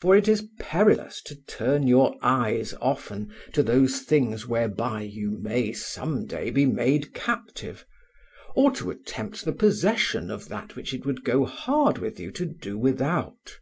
[0.00, 5.72] For it is perilous to turn your eyes often to those things whereby you may
[5.72, 7.86] some day be made captive,
[8.56, 12.46] or to attempt the possession of that which it would go hard with you to
[12.46, 13.60] do without.